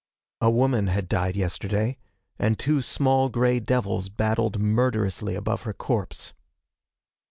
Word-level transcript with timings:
A 0.41 0.49
woman 0.49 0.87
had 0.87 1.07
died 1.07 1.35
yesterday, 1.35 1.95
and 2.39 2.57
two 2.57 2.81
small 2.81 3.29
gray 3.29 3.59
devils 3.59 4.09
battled 4.09 4.59
murderously 4.59 5.35
above 5.35 5.61
her 5.61 5.73
corpse. 5.73 6.33